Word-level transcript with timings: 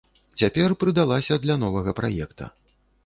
Цяпер 0.41 0.75
прыдалася 0.83 1.37
для 1.43 1.59
новага 1.65 1.95
праекта. 2.01 2.53